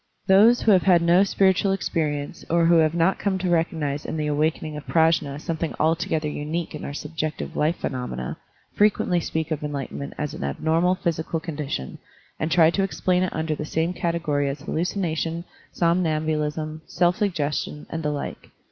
[0.25, 4.17] Those who have had no spiritual experience or who have not come to recognize in
[4.17, 8.37] the awakening of Prajfia something altogether unique in our sub jective life phenomena
[8.73, 11.99] frequently speak of enlightenment as an abnormal psychical con dition,
[12.39, 18.01] and try to explain it under the same category as hallucination, somnambulism, self suggestion, and
[18.01, 18.49] the like.